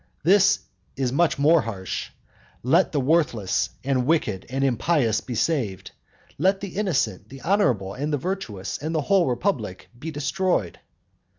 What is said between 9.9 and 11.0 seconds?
be destroyed."